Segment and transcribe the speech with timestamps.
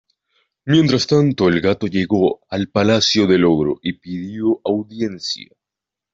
[0.65, 5.51] Mientras tanto el gato llegó al palacio del ogro y pidió audiencia.